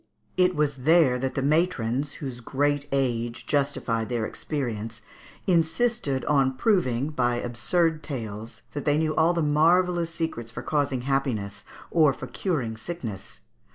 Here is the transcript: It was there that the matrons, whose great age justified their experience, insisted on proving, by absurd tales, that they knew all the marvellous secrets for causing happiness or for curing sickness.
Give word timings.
It 0.35 0.55
was 0.55 0.77
there 0.77 1.19
that 1.19 1.35
the 1.35 1.43
matrons, 1.43 2.13
whose 2.13 2.39
great 2.39 2.87
age 2.91 3.45
justified 3.45 4.09
their 4.09 4.25
experience, 4.25 5.03
insisted 5.45 6.25
on 6.25 6.57
proving, 6.57 7.09
by 7.11 7.35
absurd 7.35 8.01
tales, 8.01 8.63
that 8.73 8.83
they 8.85 8.97
knew 8.97 9.13
all 9.15 9.35
the 9.35 9.43
marvellous 9.43 10.09
secrets 10.09 10.49
for 10.49 10.63
causing 10.63 11.01
happiness 11.01 11.65
or 11.91 12.13
for 12.13 12.25
curing 12.25 12.77
sickness. 12.77 13.41